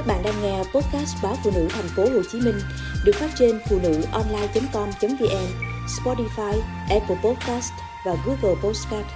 Các 0.00 0.06
bạn 0.06 0.22
đang 0.24 0.42
nghe 0.42 0.58
podcast 0.58 1.16
báo 1.22 1.34
phụ 1.44 1.50
nữ 1.54 1.68
thành 1.70 1.88
phố 1.96 2.02
Hồ 2.02 2.22
Chí 2.32 2.40
Minh 2.40 2.54
được 3.04 3.12
phát 3.14 3.30
trên 3.38 3.58
phụ 3.68 3.78
nữ 3.82 4.02
online.com.vn, 4.12 5.46
Spotify, 5.86 6.60
Apple 6.90 7.16
Podcast 7.24 7.72
và 8.06 8.16
Google 8.26 8.60
Podcast. 8.62 9.06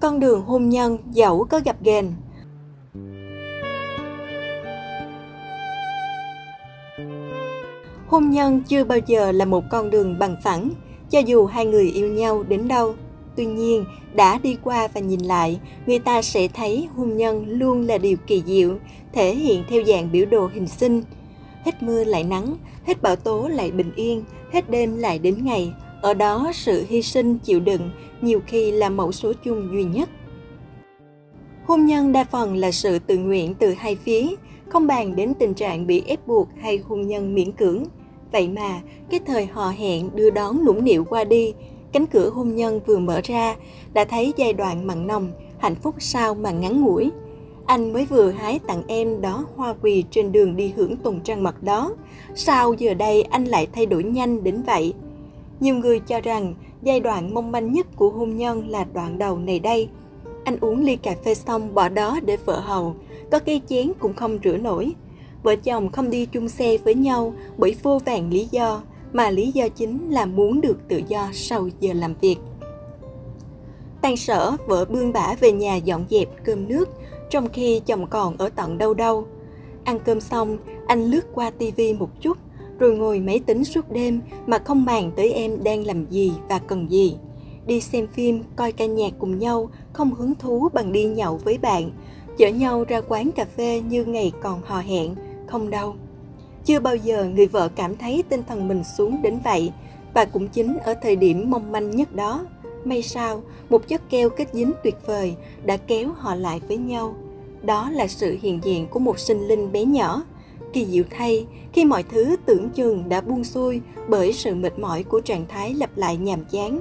Con 0.00 0.20
đường 0.20 0.42
hôn 0.42 0.68
nhân 0.68 0.98
dẫu 1.10 1.46
có 1.50 1.60
gặp 1.64 1.76
ghềnh. 1.82 2.12
Hôn 8.06 8.30
nhân 8.30 8.62
chưa 8.68 8.84
bao 8.84 8.98
giờ 9.06 9.32
là 9.32 9.44
một 9.44 9.64
con 9.70 9.90
đường 9.90 10.18
bằng 10.18 10.36
phẳng, 10.44 10.70
cho 11.10 11.18
dù 11.18 11.46
hai 11.46 11.66
người 11.66 11.90
yêu 11.90 12.08
nhau 12.08 12.42
đến 12.42 12.68
đâu 12.68 12.94
Tuy 13.36 13.46
nhiên, 13.46 13.84
đã 14.14 14.38
đi 14.38 14.56
qua 14.64 14.88
và 14.94 15.00
nhìn 15.00 15.20
lại, 15.20 15.60
người 15.86 15.98
ta 15.98 16.22
sẽ 16.22 16.48
thấy 16.48 16.88
hôn 16.96 17.16
nhân 17.16 17.44
luôn 17.48 17.86
là 17.86 17.98
điều 17.98 18.16
kỳ 18.26 18.42
diệu, 18.46 18.78
thể 19.12 19.34
hiện 19.34 19.64
theo 19.68 19.84
dạng 19.84 20.12
biểu 20.12 20.26
đồ 20.26 20.50
hình 20.54 20.66
sinh. 20.66 21.02
Hết 21.64 21.82
mưa 21.82 22.04
lại 22.04 22.24
nắng, 22.24 22.56
hết 22.86 23.02
bão 23.02 23.16
tố 23.16 23.48
lại 23.48 23.70
bình 23.70 23.92
yên, 23.96 24.24
hết 24.52 24.70
đêm 24.70 24.96
lại 24.96 25.18
đến 25.18 25.44
ngày. 25.44 25.72
Ở 26.02 26.14
đó 26.14 26.50
sự 26.54 26.84
hy 26.88 27.02
sinh 27.02 27.38
chịu 27.38 27.60
đựng 27.60 27.90
nhiều 28.20 28.40
khi 28.46 28.70
là 28.70 28.88
mẫu 28.88 29.12
số 29.12 29.32
chung 29.44 29.68
duy 29.72 29.84
nhất. 29.84 30.08
Hôn 31.66 31.86
nhân 31.86 32.12
đa 32.12 32.24
phần 32.24 32.56
là 32.56 32.70
sự 32.70 32.98
tự 32.98 33.16
nguyện 33.16 33.54
từ 33.54 33.72
hai 33.72 33.96
phía, 33.96 34.26
không 34.68 34.86
bàn 34.86 35.16
đến 35.16 35.34
tình 35.38 35.54
trạng 35.54 35.86
bị 35.86 36.02
ép 36.06 36.26
buộc 36.26 36.48
hay 36.60 36.78
hôn 36.78 37.06
nhân 37.06 37.34
miễn 37.34 37.52
cưỡng. 37.52 37.84
Vậy 38.32 38.48
mà, 38.48 38.80
cái 39.10 39.20
thời 39.26 39.46
hò 39.46 39.68
hẹn 39.68 40.10
đưa 40.16 40.30
đón 40.30 40.64
nũng 40.64 40.84
nịu 40.84 41.04
qua 41.04 41.24
đi, 41.24 41.54
Cánh 41.92 42.06
cửa 42.06 42.30
hôn 42.30 42.54
nhân 42.54 42.80
vừa 42.86 42.98
mở 42.98 43.20
ra, 43.24 43.56
đã 43.92 44.04
thấy 44.04 44.32
giai 44.36 44.52
đoạn 44.52 44.86
mặn 44.86 45.06
nồng, 45.06 45.32
hạnh 45.58 45.74
phúc 45.74 45.94
sao 45.98 46.34
mà 46.34 46.50
ngắn 46.50 46.82
ngủi. 46.82 47.10
Anh 47.66 47.92
mới 47.92 48.04
vừa 48.04 48.30
hái 48.30 48.58
tặng 48.58 48.82
em 48.86 49.20
đó 49.20 49.44
hoa 49.56 49.74
quỳ 49.82 50.04
trên 50.10 50.32
đường 50.32 50.56
đi 50.56 50.72
hưởng 50.76 50.96
tuần 50.96 51.20
trăng 51.24 51.42
mật 51.42 51.62
đó. 51.62 51.94
Sao 52.34 52.72
giờ 52.72 52.94
đây 52.94 53.22
anh 53.22 53.44
lại 53.44 53.66
thay 53.72 53.86
đổi 53.86 54.04
nhanh 54.04 54.44
đến 54.44 54.62
vậy? 54.66 54.94
Nhiều 55.60 55.74
người 55.74 56.00
cho 56.00 56.20
rằng 56.20 56.54
giai 56.82 57.00
đoạn 57.00 57.34
mong 57.34 57.52
manh 57.52 57.72
nhất 57.72 57.86
của 57.96 58.10
hôn 58.10 58.36
nhân 58.36 58.68
là 58.68 58.84
đoạn 58.84 59.18
đầu 59.18 59.38
này 59.38 59.58
đây. 59.58 59.88
Anh 60.44 60.56
uống 60.60 60.84
ly 60.84 60.96
cà 60.96 61.14
phê 61.24 61.34
xong 61.34 61.74
bỏ 61.74 61.88
đó 61.88 62.20
để 62.24 62.36
vợ 62.36 62.60
hầu, 62.60 62.94
có 63.30 63.38
cây 63.38 63.60
chén 63.68 63.92
cũng 63.98 64.14
không 64.14 64.38
rửa 64.44 64.56
nổi. 64.56 64.92
Vợ 65.42 65.56
chồng 65.56 65.92
không 65.92 66.10
đi 66.10 66.26
chung 66.26 66.48
xe 66.48 66.78
với 66.78 66.94
nhau 66.94 67.34
bởi 67.56 67.76
vô 67.82 67.98
vàng 68.04 68.30
lý 68.30 68.48
do 68.50 68.82
mà 69.12 69.30
lý 69.30 69.52
do 69.52 69.68
chính 69.68 70.10
là 70.10 70.26
muốn 70.26 70.60
được 70.60 70.78
tự 70.88 71.02
do 71.08 71.28
sau 71.32 71.68
giờ 71.80 71.92
làm 71.92 72.14
việc. 72.20 72.36
Tan 74.02 74.16
sở, 74.16 74.56
vợ 74.66 74.84
bươn 74.84 75.12
bả 75.12 75.34
về 75.40 75.52
nhà 75.52 75.76
dọn 75.76 76.04
dẹp 76.10 76.28
cơm 76.44 76.68
nước, 76.68 76.88
trong 77.30 77.48
khi 77.48 77.80
chồng 77.86 78.06
còn 78.06 78.36
ở 78.36 78.48
tận 78.48 78.78
đâu 78.78 78.94
đâu. 78.94 79.26
Ăn 79.84 79.98
cơm 80.04 80.20
xong, 80.20 80.58
anh 80.86 81.04
lướt 81.04 81.22
qua 81.34 81.50
tivi 81.50 81.94
một 81.94 82.10
chút, 82.20 82.38
rồi 82.78 82.96
ngồi 82.96 83.20
máy 83.20 83.40
tính 83.46 83.64
suốt 83.64 83.90
đêm 83.90 84.20
mà 84.46 84.58
không 84.58 84.84
màng 84.84 85.12
tới 85.16 85.32
em 85.32 85.64
đang 85.64 85.86
làm 85.86 86.06
gì 86.10 86.32
và 86.48 86.58
cần 86.58 86.90
gì. 86.90 87.16
Đi 87.66 87.80
xem 87.80 88.06
phim, 88.06 88.42
coi 88.56 88.72
ca 88.72 88.86
nhạc 88.86 89.12
cùng 89.18 89.38
nhau, 89.38 89.70
không 89.92 90.14
hứng 90.14 90.34
thú 90.34 90.68
bằng 90.74 90.92
đi 90.92 91.04
nhậu 91.04 91.36
với 91.36 91.58
bạn, 91.58 91.90
chở 92.38 92.48
nhau 92.48 92.84
ra 92.88 93.00
quán 93.00 93.30
cà 93.32 93.44
phê 93.44 93.82
như 93.88 94.04
ngày 94.04 94.32
còn 94.42 94.62
hò 94.62 94.78
hẹn, 94.78 95.14
không 95.46 95.70
đâu. 95.70 95.94
Chưa 96.64 96.80
bao 96.80 96.96
giờ 96.96 97.24
người 97.24 97.46
vợ 97.46 97.68
cảm 97.68 97.96
thấy 97.96 98.24
tinh 98.28 98.42
thần 98.48 98.68
mình 98.68 98.82
xuống 98.84 99.22
đến 99.22 99.38
vậy 99.44 99.72
và 100.14 100.24
cũng 100.24 100.48
chính 100.48 100.78
ở 100.78 100.94
thời 100.94 101.16
điểm 101.16 101.50
mong 101.50 101.72
manh 101.72 101.90
nhất 101.90 102.14
đó, 102.14 102.46
may 102.84 103.02
sao 103.02 103.42
một 103.70 103.88
chất 103.88 104.10
keo 104.10 104.30
kết 104.30 104.48
dính 104.52 104.72
tuyệt 104.84 104.94
vời 105.06 105.34
đã 105.64 105.76
kéo 105.76 106.08
họ 106.16 106.34
lại 106.34 106.60
với 106.68 106.76
nhau. 106.76 107.14
Đó 107.62 107.90
là 107.90 108.06
sự 108.06 108.38
hiện 108.42 108.60
diện 108.62 108.86
của 108.86 108.98
một 108.98 109.18
sinh 109.18 109.48
linh 109.48 109.72
bé 109.72 109.84
nhỏ. 109.84 110.22
Kỳ 110.72 110.86
diệu 110.86 111.04
thay, 111.10 111.46
khi 111.72 111.84
mọi 111.84 112.02
thứ 112.02 112.36
tưởng 112.46 112.70
chừng 112.70 113.08
đã 113.08 113.20
buông 113.20 113.44
xuôi 113.44 113.80
bởi 114.08 114.32
sự 114.32 114.54
mệt 114.54 114.78
mỏi 114.78 115.02
của 115.02 115.20
trạng 115.20 115.46
thái 115.48 115.74
lặp 115.74 115.96
lại 115.96 116.16
nhàm 116.16 116.44
chán, 116.44 116.80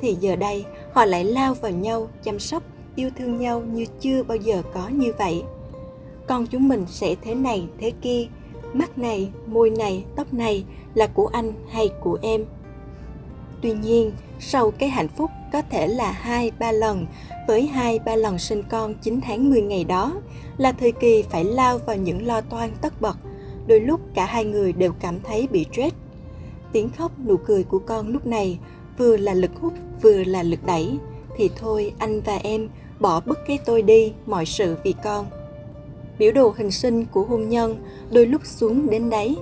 thì 0.00 0.16
giờ 0.20 0.36
đây 0.36 0.64
họ 0.92 1.04
lại 1.04 1.24
lao 1.24 1.54
vào 1.54 1.72
nhau, 1.72 2.08
chăm 2.22 2.38
sóc, 2.38 2.62
yêu 2.96 3.10
thương 3.18 3.38
nhau 3.38 3.62
như 3.72 3.86
chưa 4.00 4.22
bao 4.22 4.36
giờ 4.36 4.62
có 4.74 4.88
như 4.88 5.12
vậy. 5.18 5.42
Con 6.26 6.46
chúng 6.46 6.68
mình 6.68 6.86
sẽ 6.88 7.14
thế 7.22 7.34
này, 7.34 7.64
thế 7.78 7.92
kia, 8.02 8.26
mắt 8.72 8.98
này, 8.98 9.30
môi 9.46 9.70
này, 9.70 10.04
tóc 10.16 10.34
này 10.34 10.64
là 10.94 11.06
của 11.06 11.26
anh 11.26 11.52
hay 11.70 11.90
của 12.00 12.18
em. 12.22 12.44
Tuy 13.62 13.72
nhiên, 13.72 14.12
sau 14.40 14.70
cái 14.70 14.88
hạnh 14.88 15.08
phúc 15.08 15.30
có 15.52 15.62
thể 15.62 15.86
là 15.86 16.12
hai 16.12 16.52
ba 16.58 16.72
lần, 16.72 17.06
với 17.48 17.66
hai 17.66 17.98
ba 17.98 18.16
lần 18.16 18.38
sinh 18.38 18.62
con 18.70 18.94
9 18.94 19.20
tháng 19.20 19.50
10 19.50 19.62
ngày 19.62 19.84
đó, 19.84 20.12
là 20.56 20.72
thời 20.72 20.92
kỳ 20.92 21.22
phải 21.22 21.44
lao 21.44 21.78
vào 21.78 21.96
những 21.96 22.26
lo 22.26 22.40
toan 22.40 22.70
tất 22.80 23.00
bật. 23.00 23.16
Đôi 23.66 23.80
lúc 23.80 24.00
cả 24.14 24.26
hai 24.26 24.44
người 24.44 24.72
đều 24.72 24.92
cảm 24.92 25.20
thấy 25.20 25.48
bị 25.50 25.66
stress. 25.72 25.96
Tiếng 26.72 26.90
khóc 26.90 27.12
nụ 27.26 27.36
cười 27.36 27.64
của 27.64 27.78
con 27.78 28.08
lúc 28.08 28.26
này 28.26 28.58
vừa 28.98 29.16
là 29.16 29.34
lực 29.34 29.50
hút 29.60 29.72
vừa 30.02 30.24
là 30.24 30.42
lực 30.42 30.66
đẩy. 30.66 30.98
Thì 31.36 31.50
thôi 31.56 31.92
anh 31.98 32.20
và 32.20 32.36
em 32.36 32.68
bỏ 33.00 33.20
bất 33.20 33.38
cái 33.46 33.58
tôi 33.64 33.82
đi 33.82 34.12
mọi 34.26 34.46
sự 34.46 34.76
vì 34.84 34.94
con 35.04 35.26
biểu 36.20 36.32
đồ 36.32 36.54
hình 36.56 36.70
sinh 36.70 37.04
của 37.04 37.22
hôn 37.22 37.48
nhân 37.48 37.76
đôi 38.10 38.26
lúc 38.26 38.46
xuống 38.46 38.90
đến 38.90 39.10
đáy. 39.10 39.36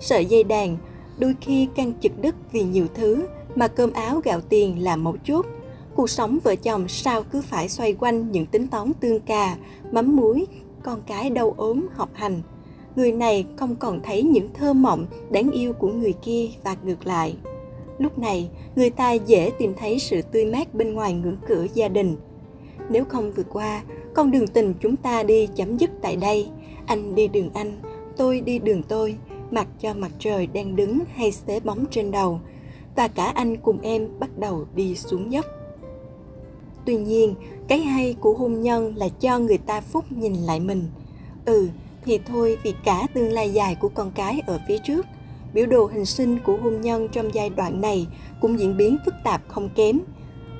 Sợi 0.00 0.24
dây 0.24 0.44
đàn 0.44 0.76
đôi 1.18 1.34
khi 1.40 1.68
căng 1.74 1.92
chực 2.00 2.12
đứt 2.22 2.34
vì 2.52 2.62
nhiều 2.62 2.86
thứ 2.94 3.26
mà 3.54 3.68
cơm 3.68 3.92
áo 3.92 4.20
gạo 4.24 4.40
tiền 4.40 4.82
là 4.82 4.96
mấu 4.96 5.16
chốt. 5.24 5.46
Cuộc 5.94 6.10
sống 6.10 6.38
vợ 6.44 6.56
chồng 6.56 6.88
sao 6.88 7.22
cứ 7.22 7.42
phải 7.42 7.68
xoay 7.68 7.92
quanh 7.92 8.32
những 8.32 8.46
tính 8.46 8.68
toán 8.68 8.92
tương 9.00 9.20
cà, 9.20 9.56
mắm 9.92 10.16
muối, 10.16 10.46
con 10.82 11.02
cái 11.06 11.30
đau 11.30 11.54
ốm, 11.56 11.86
học 11.94 12.10
hành. 12.12 12.42
Người 12.96 13.12
này 13.12 13.46
không 13.56 13.76
còn 13.76 14.00
thấy 14.02 14.22
những 14.22 14.48
thơ 14.54 14.72
mộng 14.72 15.06
đáng 15.30 15.50
yêu 15.50 15.72
của 15.72 15.88
người 15.88 16.12
kia 16.12 16.48
và 16.64 16.76
ngược 16.84 17.06
lại. 17.06 17.36
Lúc 17.98 18.18
này, 18.18 18.50
người 18.76 18.90
ta 18.90 19.12
dễ 19.12 19.50
tìm 19.58 19.74
thấy 19.78 19.98
sự 19.98 20.22
tươi 20.22 20.46
mát 20.46 20.74
bên 20.74 20.94
ngoài 20.94 21.12
ngưỡng 21.12 21.36
cửa 21.48 21.66
gia 21.74 21.88
đình. 21.88 22.16
Nếu 22.90 23.04
không 23.04 23.32
vượt 23.32 23.46
qua, 23.52 23.82
con 24.14 24.30
đường 24.30 24.46
tình 24.46 24.74
chúng 24.80 24.96
ta 24.96 25.22
đi 25.22 25.46
chấm 25.46 25.76
dứt 25.76 25.90
tại 26.02 26.16
đây. 26.16 26.48
Anh 26.86 27.14
đi 27.14 27.28
đường 27.28 27.50
anh, 27.54 27.80
tôi 28.16 28.40
đi 28.40 28.58
đường 28.58 28.82
tôi, 28.82 29.16
mặc 29.50 29.68
cho 29.80 29.94
mặt 29.94 30.10
trời 30.18 30.46
đang 30.46 30.76
đứng 30.76 30.98
hay 31.14 31.32
xế 31.32 31.60
bóng 31.60 31.84
trên 31.90 32.10
đầu. 32.10 32.40
Và 32.96 33.08
cả 33.08 33.24
anh 33.24 33.56
cùng 33.56 33.80
em 33.80 34.08
bắt 34.18 34.38
đầu 34.38 34.64
đi 34.74 34.94
xuống 34.94 35.32
dốc. 35.32 35.44
Tuy 36.86 36.96
nhiên, 36.96 37.34
cái 37.68 37.78
hay 37.78 38.16
của 38.20 38.34
hôn 38.34 38.60
nhân 38.60 38.96
là 38.96 39.08
cho 39.08 39.38
người 39.38 39.58
ta 39.58 39.80
phúc 39.80 40.04
nhìn 40.10 40.34
lại 40.34 40.60
mình. 40.60 40.84
Ừ, 41.44 41.68
thì 42.04 42.18
thôi 42.26 42.58
vì 42.62 42.74
cả 42.84 43.06
tương 43.14 43.32
lai 43.32 43.50
dài 43.50 43.74
của 43.74 43.88
con 43.88 44.10
cái 44.14 44.40
ở 44.46 44.60
phía 44.68 44.78
trước. 44.78 45.06
Biểu 45.54 45.66
đồ 45.66 45.86
hình 45.86 46.04
sinh 46.04 46.38
của 46.44 46.56
hôn 46.56 46.80
nhân 46.80 47.08
trong 47.12 47.34
giai 47.34 47.50
đoạn 47.50 47.80
này 47.80 48.06
cũng 48.40 48.58
diễn 48.58 48.76
biến 48.76 48.96
phức 49.04 49.14
tạp 49.24 49.42
không 49.48 49.68
kém 49.74 49.98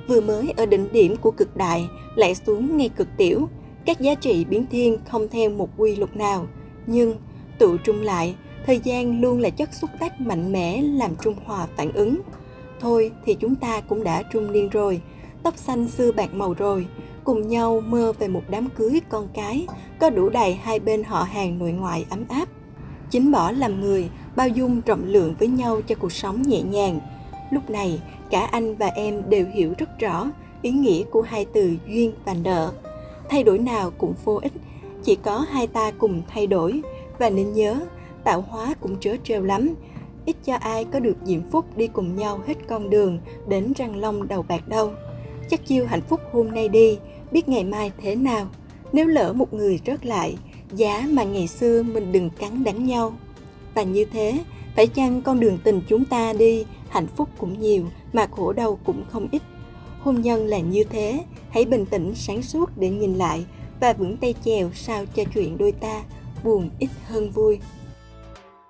vừa 0.07 0.21
mới 0.21 0.53
ở 0.57 0.65
đỉnh 0.65 0.87
điểm 0.91 1.15
của 1.21 1.31
cực 1.31 1.57
đại 1.57 1.87
lại 2.15 2.35
xuống 2.35 2.77
ngay 2.77 2.89
cực 2.89 3.07
tiểu, 3.17 3.49
các 3.85 3.99
giá 3.99 4.15
trị 4.15 4.45
biến 4.45 4.65
thiên 4.71 4.97
không 5.05 5.27
theo 5.27 5.49
một 5.49 5.69
quy 5.77 5.95
luật 5.95 6.15
nào, 6.15 6.47
nhưng 6.87 7.15
tụ 7.59 7.77
trung 7.77 8.01
lại, 8.01 8.35
thời 8.65 8.79
gian 8.83 9.21
luôn 9.21 9.39
là 9.39 9.49
chất 9.49 9.73
xúc 9.73 9.89
tác 9.99 10.21
mạnh 10.21 10.51
mẽ 10.51 10.81
làm 10.81 11.11
trung 11.23 11.35
hòa 11.45 11.67
phản 11.77 11.91
ứng. 11.91 12.21
Thôi 12.79 13.11
thì 13.25 13.35
chúng 13.39 13.55
ta 13.55 13.81
cũng 13.81 14.03
đã 14.03 14.23
trung 14.23 14.51
niên 14.51 14.69
rồi, 14.69 15.01
tóc 15.43 15.57
xanh 15.57 15.87
xưa 15.87 16.11
bạc 16.11 16.33
màu 16.33 16.53
rồi, 16.53 16.87
cùng 17.23 17.47
nhau 17.47 17.81
mơ 17.87 18.13
về 18.19 18.27
một 18.27 18.43
đám 18.49 18.69
cưới 18.69 19.01
con 19.09 19.27
cái, 19.33 19.67
có 19.99 20.09
đủ 20.09 20.29
đầy 20.29 20.53
hai 20.53 20.79
bên 20.79 21.03
họ 21.03 21.23
hàng 21.23 21.59
nội 21.59 21.71
ngoại 21.71 22.05
ấm 22.09 22.23
áp. 22.29 22.49
Chính 23.09 23.31
bỏ 23.31 23.51
làm 23.51 23.81
người, 23.81 24.09
bao 24.35 24.47
dung 24.47 24.81
rộng 24.85 25.03
lượng 25.05 25.35
với 25.39 25.47
nhau 25.47 25.81
cho 25.87 25.95
cuộc 25.95 26.11
sống 26.11 26.41
nhẹ 26.41 26.61
nhàng. 26.61 26.99
Lúc 27.51 27.69
này, 27.69 28.01
cả 28.33 28.45
anh 28.51 28.75
và 28.75 28.87
em 28.87 29.21
đều 29.29 29.45
hiểu 29.53 29.73
rất 29.77 29.99
rõ 29.99 30.31
ý 30.61 30.71
nghĩa 30.71 31.03
của 31.03 31.21
hai 31.21 31.45
từ 31.53 31.75
duyên 31.87 32.11
và 32.25 32.33
nợ. 32.43 32.71
Thay 33.29 33.43
đổi 33.43 33.59
nào 33.59 33.91
cũng 33.97 34.13
vô 34.23 34.39
ích, 34.43 34.51
chỉ 35.03 35.15
có 35.15 35.45
hai 35.49 35.67
ta 35.67 35.91
cùng 35.91 36.21
thay 36.27 36.47
đổi 36.47 36.81
và 37.19 37.29
nên 37.29 37.53
nhớ, 37.53 37.79
tạo 38.23 38.41
hóa 38.41 38.73
cũng 38.81 38.99
trớ 38.99 39.15
trêu 39.23 39.41
lắm, 39.41 39.75
ít 40.25 40.35
cho 40.45 40.55
ai 40.55 40.85
có 40.85 40.99
được 40.99 41.15
diễm 41.23 41.49
phúc 41.51 41.65
đi 41.77 41.87
cùng 41.87 42.15
nhau 42.15 42.39
hết 42.47 42.53
con 42.67 42.89
đường 42.89 43.19
đến 43.47 43.73
răng 43.75 43.95
long 43.95 44.27
đầu 44.27 44.45
bạc 44.47 44.67
đâu. 44.67 44.91
Chắc 45.49 45.65
chiêu 45.65 45.85
hạnh 45.85 46.01
phúc 46.01 46.19
hôm 46.31 46.51
nay 46.51 46.69
đi, 46.69 46.97
biết 47.31 47.49
ngày 47.49 47.63
mai 47.63 47.91
thế 48.01 48.15
nào. 48.15 48.47
Nếu 48.93 49.07
lỡ 49.07 49.33
một 49.33 49.53
người 49.53 49.79
rớt 49.85 50.05
lại, 50.05 50.37
giá 50.75 51.03
mà 51.09 51.23
ngày 51.23 51.47
xưa 51.47 51.83
mình 51.83 52.11
đừng 52.11 52.29
cắn 52.29 52.63
đắng 52.63 52.85
nhau. 52.85 53.13
Và 53.73 53.83
như 53.83 54.05
thế, 54.05 54.39
phải 54.75 54.87
chăng 54.87 55.21
con 55.21 55.39
đường 55.39 55.57
tình 55.63 55.81
chúng 55.87 56.05
ta 56.05 56.33
đi, 56.33 56.65
hạnh 56.93 57.07
phúc 57.07 57.29
cũng 57.37 57.59
nhiều 57.59 57.85
mà 58.13 58.27
khổ 58.31 58.53
đau 58.53 58.79
cũng 58.85 59.03
không 59.09 59.27
ít. 59.31 59.41
Hôn 59.99 60.21
nhân 60.21 60.47
là 60.47 60.59
như 60.59 60.83
thế, 60.83 61.23
hãy 61.49 61.65
bình 61.65 61.85
tĩnh 61.85 62.15
sáng 62.15 62.41
suốt 62.41 62.69
để 62.77 62.89
nhìn 62.89 63.15
lại 63.15 63.45
và 63.79 63.93
vững 63.93 64.17
tay 64.17 64.33
chèo 64.45 64.69
sao 64.73 65.05
cho 65.15 65.23
chuyện 65.33 65.57
đôi 65.57 65.71
ta 65.71 66.03
buồn 66.43 66.69
ít 66.79 66.89
hơn 67.07 67.31
vui. 67.31 67.59